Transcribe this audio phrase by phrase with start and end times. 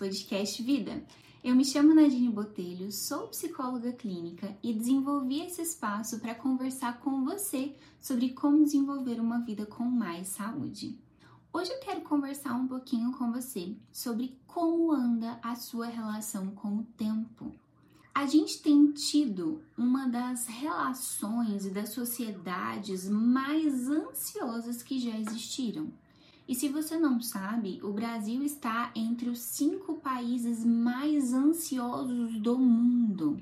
[0.00, 1.04] podcast Vida.
[1.44, 7.22] Eu me chamo Nadine Botelho, sou psicóloga clínica e desenvolvi esse espaço para conversar com
[7.22, 10.98] você sobre como desenvolver uma vida com mais saúde.
[11.52, 16.78] Hoje eu quero conversar um pouquinho com você sobre como anda a sua relação com
[16.78, 17.52] o tempo.
[18.14, 25.92] A gente tem tido uma das relações e das sociedades mais ansiosas que já existiram.
[26.50, 32.58] E se você não sabe, o Brasil está entre os cinco países mais ansiosos do
[32.58, 33.40] mundo.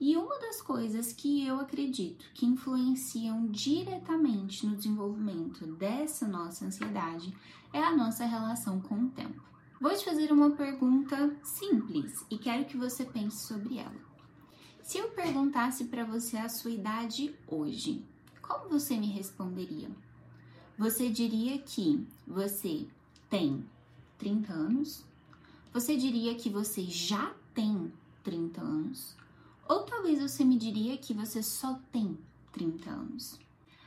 [0.00, 7.30] E uma das coisas que eu acredito que influenciam diretamente no desenvolvimento dessa nossa ansiedade
[7.74, 9.42] é a nossa relação com o tempo.
[9.78, 14.00] Vou te fazer uma pergunta simples e quero que você pense sobre ela.
[14.82, 18.02] Se eu perguntasse para você a sua idade hoje,
[18.40, 19.90] como você me responderia?
[20.80, 22.86] Você diria que você
[23.28, 23.62] tem
[24.16, 25.04] 30 anos?
[25.74, 27.92] Você diria que você já tem
[28.24, 29.14] 30 anos?
[29.68, 32.16] Ou talvez você me diria que você só tem
[32.52, 33.38] 30 anos?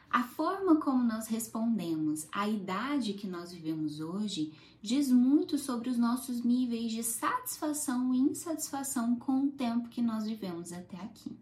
[0.07, 5.97] A forma como nós respondemos à idade que nós vivemos hoje diz muito sobre os
[5.97, 11.35] nossos níveis de satisfação e insatisfação com o tempo que nós vivemos até aqui.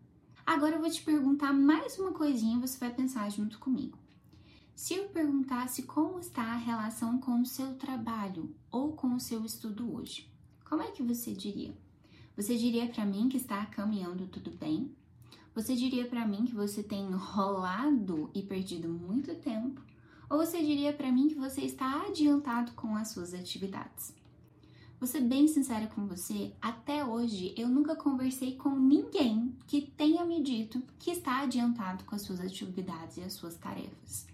[0.46, 4.00] Agora eu vou te perguntar mais uma coisinha, você vai pensar junto comigo.
[4.82, 9.46] Se eu perguntasse como está a relação com o seu trabalho ou com o seu
[9.46, 10.28] estudo hoje,
[10.68, 11.78] como é que você diria?
[12.36, 14.92] Você diria para mim que está caminhando tudo bem?
[15.54, 19.80] Você diria para mim que você tem rolado e perdido muito tempo?
[20.28, 24.16] Ou você diria para mim que você está adiantado com as suas atividades?
[25.00, 30.26] Vou ser bem sincera com você, até hoje eu nunca conversei com ninguém que tenha
[30.26, 34.32] me dito que está adiantado com as suas atividades e as suas tarefas.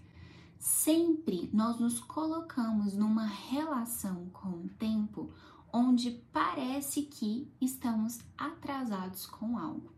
[0.58, 5.30] Sempre nós nos colocamos numa relação com o tempo
[5.72, 9.92] onde parece que estamos atrasados com algo.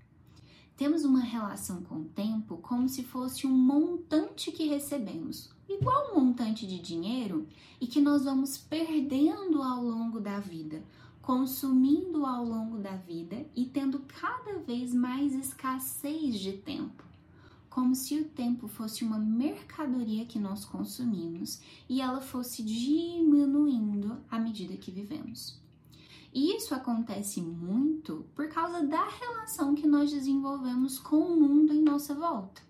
[0.76, 6.20] Temos uma relação com o tempo como se fosse um montante que recebemos, igual um
[6.20, 7.46] montante de dinheiro,
[7.80, 10.84] e que nós vamos perdendo ao longo da vida,
[11.22, 17.09] consumindo ao longo da vida e tendo cada vez mais escassez de tempo
[17.70, 24.40] como se o tempo fosse uma mercadoria que nós consumimos e ela fosse diminuindo à
[24.40, 25.58] medida que vivemos.
[26.34, 31.80] E isso acontece muito por causa da relação que nós desenvolvemos com o mundo em
[31.80, 32.60] nossa volta.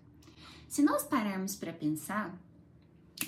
[0.67, 2.39] Se nós pararmos para pensar,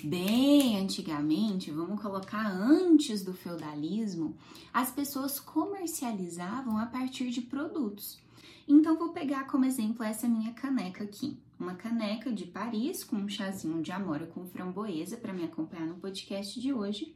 [0.02, 4.36] bem antigamente, vamos colocar antes do feudalismo,
[4.72, 8.23] as pessoas comercializavam a partir de produtos.
[8.66, 11.38] Então, vou pegar como exemplo essa minha caneca aqui.
[11.58, 15.96] Uma caneca de Paris com um chazinho de amora com framboesa para me acompanhar no
[15.96, 17.14] podcast de hoje.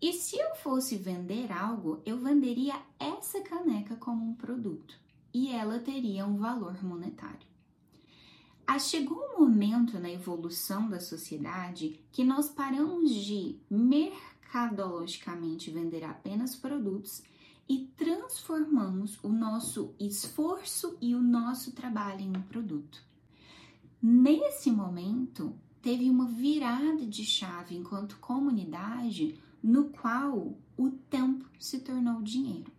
[0.00, 4.98] E se eu fosse vender algo, eu venderia essa caneca como um produto
[5.32, 7.46] e ela teria um valor monetário.
[8.66, 16.56] Ah, chegou um momento na evolução da sociedade que nós paramos de mercadologicamente vender apenas
[16.56, 17.22] produtos
[17.68, 23.02] e transformamos o nosso esforço e o nosso trabalho em um produto.
[24.00, 32.20] Nesse momento, teve uma virada de chave enquanto comunidade, no qual o tempo se tornou
[32.20, 32.72] dinheiro.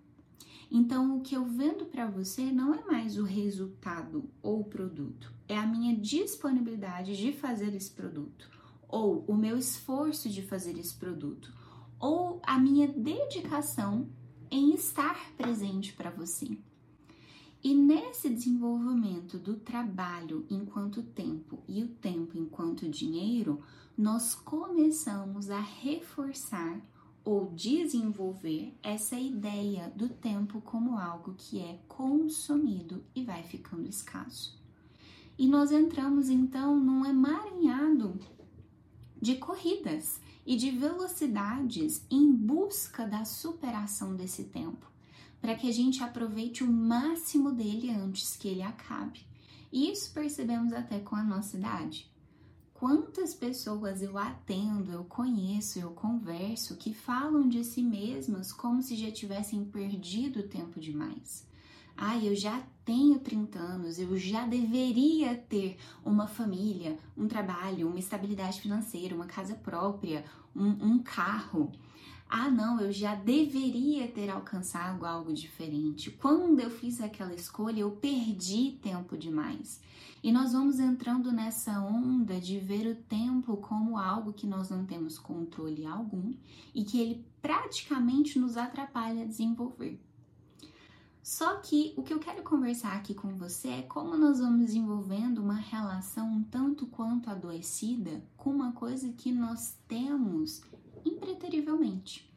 [0.69, 5.31] Então, o que eu vendo para você não é mais o resultado ou o produto,
[5.47, 8.49] é a minha disponibilidade de fazer esse produto,
[8.87, 11.53] ou o meu esforço de fazer esse produto,
[11.99, 14.09] ou a minha dedicação
[14.53, 16.55] em estar presente para você.
[17.63, 23.63] E nesse desenvolvimento do trabalho enquanto tempo e o tempo enquanto dinheiro,
[23.97, 26.79] nós começamos a reforçar
[27.25, 34.61] ou desenvolver essa ideia do tempo como algo que é consumido e vai ficando escasso.
[35.35, 38.19] E nós entramos então num emaranhado
[39.19, 44.91] de corridas e de velocidades em busca da superação desse tempo,
[45.41, 49.21] para que a gente aproveite o máximo dele antes que ele acabe.
[49.71, 52.11] E isso percebemos até com a nossa idade.
[52.73, 58.95] Quantas pessoas eu atendo, eu conheço, eu converso que falam de si mesmas como se
[58.95, 61.45] já tivessem perdido tempo demais.
[61.95, 67.99] Ah, eu já tenho 30 anos, eu já deveria ter uma família, um trabalho, uma
[67.99, 70.25] estabilidade financeira, uma casa própria,
[70.55, 71.71] um, um carro.
[72.29, 76.09] Ah, não, eu já deveria ter alcançado algo diferente.
[76.09, 79.79] Quando eu fiz aquela escolha, eu perdi tempo demais.
[80.23, 84.85] E nós vamos entrando nessa onda de ver o tempo como algo que nós não
[84.85, 86.33] temos controle algum
[86.73, 89.99] e que ele praticamente nos atrapalha a desenvolver.
[91.23, 95.37] Só que o que eu quero conversar aqui com você é como nós vamos desenvolvendo
[95.37, 100.61] uma relação um tanto quanto adoecida com uma coisa que nós temos
[101.05, 102.29] impreterivelmente.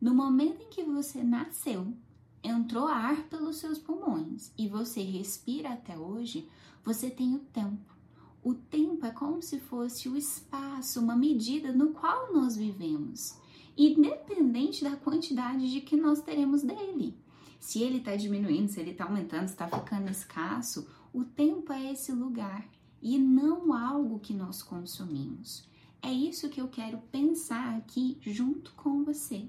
[0.00, 1.96] No momento em que você nasceu,
[2.42, 6.48] entrou ar pelos seus pulmões e você respira até hoje,
[6.82, 7.94] você tem o tempo.
[8.42, 13.38] O tempo é como se fosse o espaço, uma medida no qual nós vivemos,
[13.76, 17.22] independente da quantidade de que nós teremos dele.
[17.64, 22.12] Se ele está diminuindo, se ele está aumentando, está ficando escasso, o tempo é esse
[22.12, 22.68] lugar
[23.00, 25.66] e não algo que nós consumimos.
[26.02, 29.48] É isso que eu quero pensar aqui junto com você.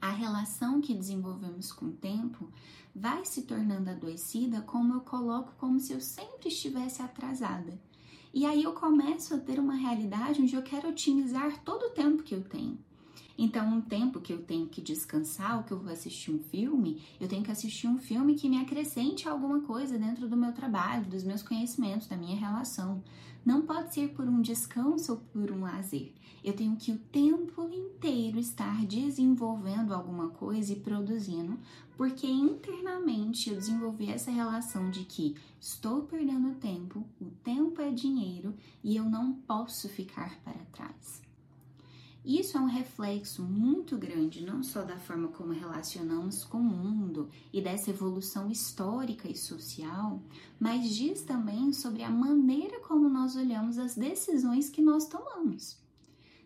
[0.00, 2.52] A relação que desenvolvemos com o tempo
[2.94, 7.76] vai se tornando adoecida, como eu coloco, como se eu sempre estivesse atrasada.
[8.32, 12.22] E aí eu começo a ter uma realidade onde eu quero otimizar todo o tempo
[12.22, 12.78] que eu tenho.
[13.40, 17.00] Então, um tempo que eu tenho que descansar, ou que eu vou assistir um filme,
[17.20, 21.04] eu tenho que assistir um filme que me acrescente alguma coisa dentro do meu trabalho,
[21.04, 23.00] dos meus conhecimentos, da minha relação.
[23.46, 26.12] Não pode ser por um descanso ou por um lazer.
[26.42, 31.56] Eu tenho que o tempo inteiro estar desenvolvendo alguma coisa e produzindo,
[31.96, 38.52] porque internamente eu desenvolvi essa relação de que estou perdendo tempo, o tempo é dinheiro
[38.82, 41.27] e eu não posso ficar para trás.
[42.28, 47.30] Isso é um reflexo muito grande, não só da forma como relacionamos com o mundo
[47.50, 50.22] e dessa evolução histórica e social,
[50.60, 55.78] mas diz também sobre a maneira como nós olhamos as decisões que nós tomamos.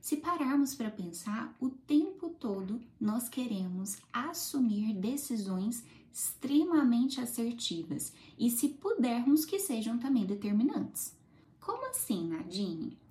[0.01, 5.83] Se pararmos para pensar, o tempo todo nós queremos assumir decisões
[6.13, 11.13] extremamente assertivas e, se pudermos, que sejam também determinantes.
[11.61, 13.02] Como assim, Nadine?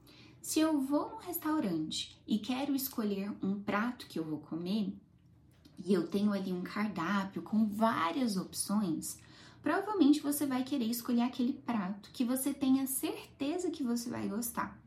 [0.42, 4.92] Se eu vou num restaurante e quero escolher um prato que eu vou comer,
[5.78, 9.20] e eu tenho ali um cardápio com várias opções,
[9.62, 14.80] provavelmente você vai querer escolher aquele prato que você tenha certeza que você vai gostar,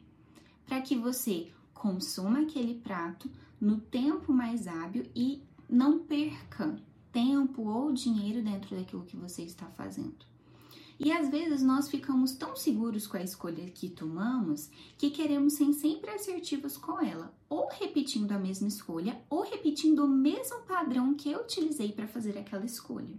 [0.67, 3.31] para que você consuma aquele prato
[3.61, 5.41] no tempo mais hábil e
[5.71, 6.77] não perca
[7.13, 10.34] tempo ou dinheiro dentro daquilo que você está fazendo.
[11.05, 15.71] E às vezes nós ficamos tão seguros com a escolha que tomamos que queremos ser
[15.75, 21.31] sempre assertivos com ela, ou repetindo a mesma escolha, ou repetindo o mesmo padrão que
[21.31, 23.19] eu utilizei para fazer aquela escolha.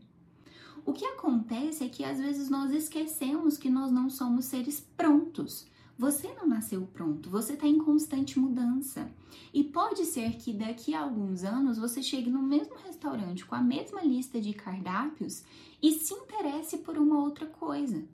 [0.84, 5.68] O que acontece é que às vezes nós esquecemos que nós não somos seres prontos.
[5.98, 9.10] Você não nasceu pronto, você está em constante mudança.
[9.54, 13.62] E pode ser que daqui a alguns anos você chegue no mesmo restaurante com a
[13.62, 15.44] mesma lista de cardápios
[15.82, 18.06] e se interesse por uma outra coisa.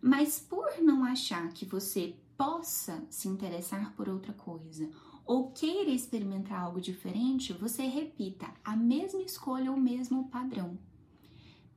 [0.00, 4.88] Mas por não achar que você possa se interessar por outra coisa
[5.26, 10.78] ou queira experimentar algo diferente, você repita a mesma escolha ou o mesmo padrão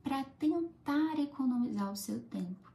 [0.02, 2.73] para tentar economizar o seu tempo.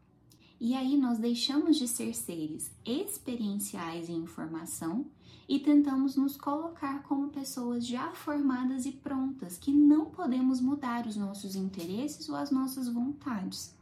[0.60, 5.06] E aí nós deixamos de ser seres experienciais em informação
[5.48, 11.16] e tentamos nos colocar como pessoas já formadas e prontas, que não podemos mudar os
[11.16, 13.74] nossos interesses ou as nossas vontades.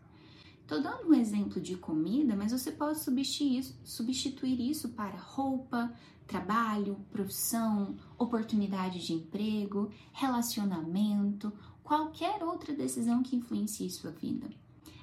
[0.61, 5.91] Estou dando um exemplo de comida, mas você pode substituir isso, para roupa,
[6.27, 11.51] trabalho, profissão, oportunidade de emprego, relacionamento,
[11.83, 14.47] qualquer outra decisão que influencie sua vida.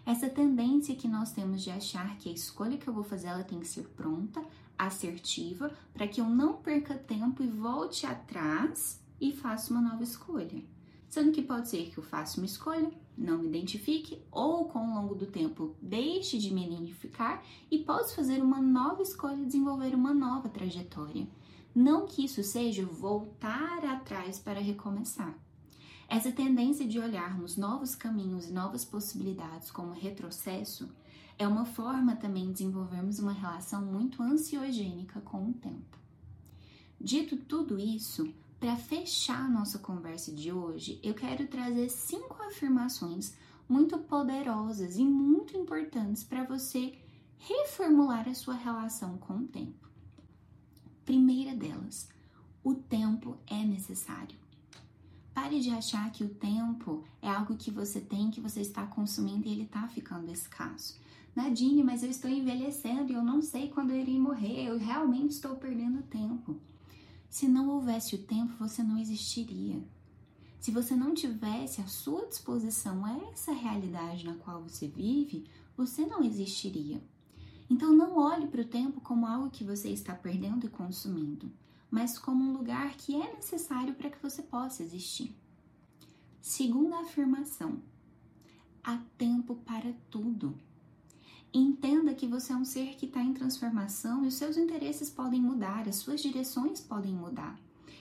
[0.06, 3.42] Essa tendência que nós temos de achar que a escolha que eu vou fazer ela
[3.42, 4.44] tem que ser pronta,
[4.78, 10.62] assertiva, para que eu não perca tempo e volte atrás e faça uma nova escolha.
[11.08, 14.94] Sendo que pode ser que eu faça uma escolha, não me identifique, ou com o
[14.94, 19.94] longo do tempo deixe de me identificar e posso fazer uma nova escolha e desenvolver
[19.94, 21.26] uma nova trajetória.
[21.75, 25.34] Não que isso seja voltar atrás para recomeçar.
[26.08, 30.88] Essa tendência de olharmos novos caminhos e novas possibilidades como retrocesso
[31.38, 35.99] é uma forma também de desenvolvermos uma relação muito ansiogênica com o tempo.
[37.00, 43.34] Dito tudo isso, para fechar nossa conversa de hoje, eu quero trazer cinco afirmações
[43.68, 46.99] muito poderosas e muito importantes para você
[47.38, 49.88] reformular a sua relação com o tempo.
[51.04, 52.08] Primeira delas,
[52.62, 54.43] o tempo é necessário.
[55.35, 59.49] Pare de achar que o tempo é algo que você tem, que você está consumindo
[59.49, 60.97] e ele está ficando escasso.
[61.35, 65.33] Nadine, mas eu estou envelhecendo e eu não sei quando eu irei morrer, eu realmente
[65.33, 66.57] estou perdendo tempo.
[67.29, 69.83] Se não houvesse o tempo, você não existiria.
[70.61, 75.45] Se você não tivesse à sua disposição essa realidade na qual você vive,
[75.76, 77.03] você não existiria.
[77.69, 81.50] Então não olhe para o tempo como algo que você está perdendo e consumindo,
[81.94, 85.32] mas como um lugar que é necessário para que você possa existir.
[86.42, 87.80] Segunda afirmação:
[88.82, 90.58] há tempo para tudo.
[91.52, 95.40] Entenda que você é um ser que está em transformação e os seus interesses podem
[95.40, 97.56] mudar, as suas direções podem mudar.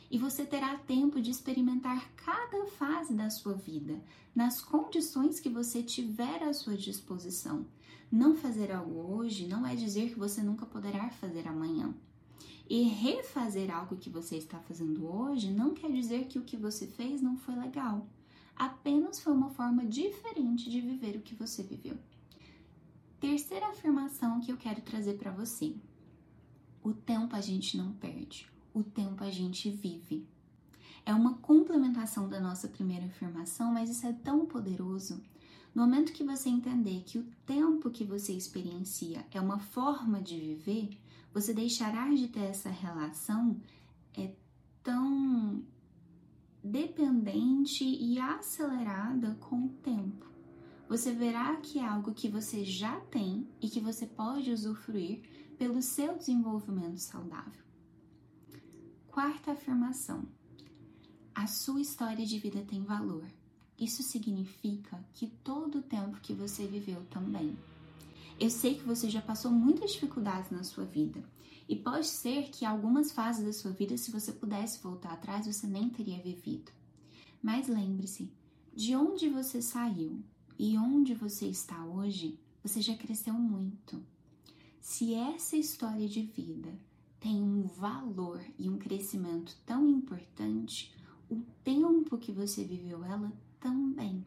[0.09, 5.83] E você terá tempo de experimentar cada fase da sua vida, nas condições que você
[5.83, 7.63] tiver à sua disposição.
[8.11, 11.93] Não fazer algo hoje não é dizer que você nunca poderá fazer amanhã.
[12.69, 16.87] E refazer algo que você está fazendo hoje não quer dizer que o que você
[16.87, 18.07] fez não foi legal.
[18.55, 21.97] Apenas foi uma forma diferente de viver o que você viveu.
[23.19, 25.75] Terceira afirmação que eu quero trazer para você:
[26.83, 30.25] o tempo a gente não perde, o tempo a gente vive.
[31.05, 35.21] É uma complementação da nossa primeira afirmação, mas isso é tão poderoso.
[35.75, 40.39] No momento que você entender que o tempo que você experiencia é uma forma de
[40.39, 40.97] viver,
[41.33, 43.59] você deixará de ter essa relação
[44.13, 44.31] é
[44.83, 45.63] tão
[46.63, 50.33] dependente e acelerada com o tempo
[50.93, 55.21] você verá que é algo que você já tem e que você pode usufruir
[55.57, 57.63] pelo seu desenvolvimento saudável.
[59.07, 60.23] Quarta afirmação:
[61.33, 63.25] a sua história de vida tem valor.
[63.79, 67.57] Isso significa que todo o tempo que você viveu também.
[68.43, 71.23] Eu sei que você já passou muitas dificuldades na sua vida
[71.65, 75.65] e pode ser que algumas fases da sua vida, se você pudesse voltar atrás, você
[75.65, 76.69] nem teria vivido.
[77.41, 78.29] Mas lembre-se,
[78.75, 80.21] de onde você saiu,
[80.59, 84.03] e onde você está hoje, você já cresceu muito.
[84.81, 86.77] Se essa história de vida
[87.21, 90.93] tem um valor e um crescimento tão importante,
[91.29, 93.31] o tempo que você viveu ela
[93.61, 94.25] também.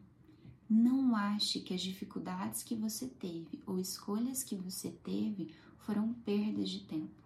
[0.69, 6.69] Não ache que as dificuldades que você teve ou escolhas que você teve foram perdas
[6.69, 7.23] de tempo.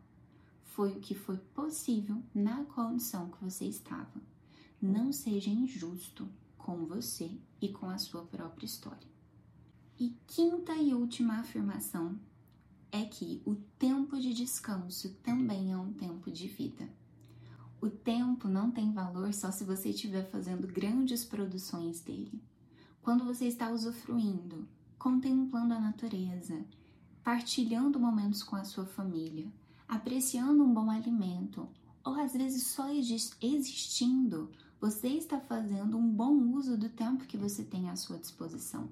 [0.63, 4.21] Foi o que foi possível na condição que você estava.
[4.79, 9.09] Não seja injusto com você e com a sua própria história.
[9.99, 12.19] E quinta e última afirmação
[12.91, 16.87] é que o tempo de descanso também é um tempo de vida.
[17.81, 22.39] O tempo não tem valor só se você estiver fazendo grandes produções dele.
[23.01, 24.67] Quando você está usufruindo,
[24.99, 26.63] contemplando a natureza,
[27.23, 29.51] partilhando momentos com a sua família,
[29.87, 31.67] apreciando um bom alimento,
[32.03, 32.87] ou às vezes só
[33.41, 38.87] existindo, você está fazendo um bom uso do tempo que você tem à sua disposição.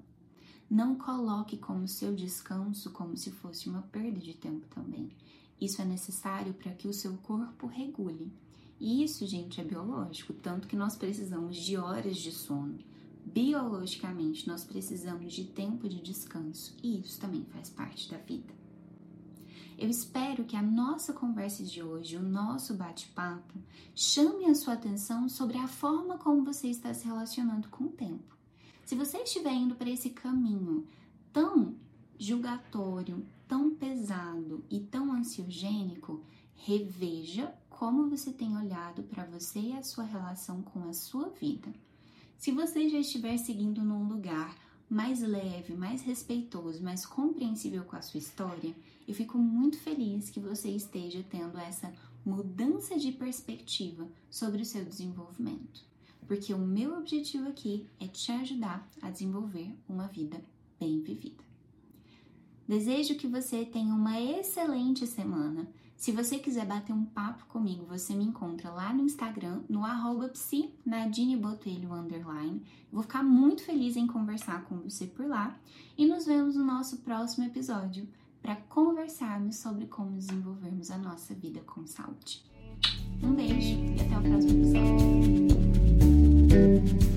[0.68, 5.10] Não coloque como seu descanso como se fosse uma perda de tempo também.
[5.60, 8.32] Isso é necessário para que o seu corpo regule.
[8.78, 12.78] E isso, gente, é biológico, tanto que nós precisamos de horas de sono.
[13.32, 18.52] Biologicamente, nós precisamos de tempo de descanso e isso também faz parte da vida.
[19.78, 23.54] Eu espero que a nossa conversa de hoje, o nosso bate-papo,
[23.94, 28.36] chame a sua atenção sobre a forma como você está se relacionando com o tempo.
[28.84, 30.86] Se você estiver indo para esse caminho
[31.32, 31.76] tão
[32.18, 39.84] julgatório, tão pesado e tão ansiogênico, reveja como você tem olhado para você e a
[39.84, 41.72] sua relação com a sua vida.
[42.40, 44.56] Se você já estiver seguindo num lugar
[44.88, 48.74] mais leve, mais respeitoso, mais compreensível com a sua história,
[49.06, 51.92] eu fico muito feliz que você esteja tendo essa
[52.24, 55.84] mudança de perspectiva sobre o seu desenvolvimento.
[56.26, 60.42] Porque o meu objetivo aqui é te ajudar a desenvolver uma vida
[60.80, 61.44] bem vivida.
[62.66, 65.68] Desejo que você tenha uma excelente semana.
[66.00, 70.32] Se você quiser bater um papo comigo, você me encontra lá no Instagram, no arroba
[71.92, 72.62] underline.
[72.90, 75.54] Vou ficar muito feliz em conversar com você por lá
[75.98, 78.08] e nos vemos no nosso próximo episódio
[78.40, 82.42] para conversarmos sobre como desenvolvermos a nossa vida com saúde.
[83.22, 84.52] Um beijo e até o próximo
[86.48, 87.09] episódio.